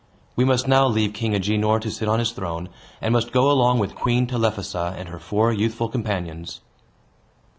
[0.35, 2.69] We must now leave King Agenor to sit on his throne,
[3.01, 6.61] and must go along with Queen Telephassa, and her four youthful companions.